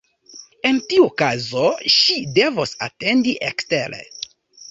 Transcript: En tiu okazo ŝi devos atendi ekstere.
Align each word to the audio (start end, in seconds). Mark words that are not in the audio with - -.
En 0.69 0.77
tiu 0.93 1.03
okazo 1.09 1.65
ŝi 1.97 2.17
devos 2.39 2.73
atendi 2.87 3.35
ekstere. 3.51 4.01